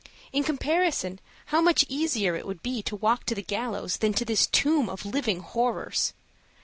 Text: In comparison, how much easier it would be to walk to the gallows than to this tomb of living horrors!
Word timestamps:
In 0.33 0.43
comparison, 0.43 1.19
how 1.45 1.61
much 1.61 1.85
easier 1.87 2.33
it 2.35 2.47
would 2.47 2.63
be 2.63 2.81
to 2.81 2.95
walk 2.95 3.23
to 3.25 3.35
the 3.35 3.43
gallows 3.43 3.97
than 3.97 4.13
to 4.13 4.25
this 4.25 4.47
tomb 4.47 4.89
of 4.89 5.05
living 5.05 5.41
horrors! 5.41 6.13